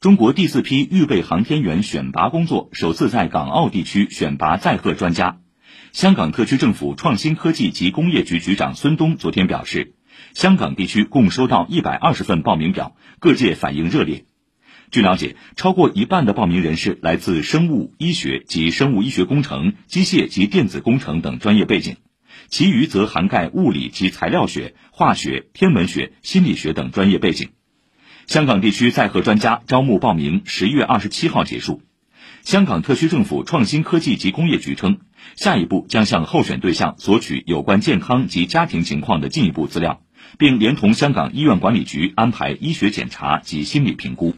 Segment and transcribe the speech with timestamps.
[0.00, 5.40] 中国第四批预备航天员选拔工作首次在港澳地区选拔载荷专家。
[5.90, 9.96] 香港特区政府创新科技及工业局局长孙东昨天表示，
[10.34, 14.24] 香港地区共收到一百二十份报名表，各界反应热烈。
[14.92, 21.96] 据了解，超过一半的报名人士来自生物医学及生物医学工程、机械及电子工程等专业背景，
[22.46, 27.48] 其余则涵盖物理及材料学、化学、天文学、心理学等专业背景。
[28.28, 31.80] 香港地区在核专家招募报名十月二十七号结束。
[32.42, 34.98] 香港特区政府创新科技及工业局称，
[35.34, 40.02] 下一步将向候选对象索取有关健康及家庭情况的进一步资料，
[40.36, 44.34] 并连同香港医院管理局安排医学检查及心理评估。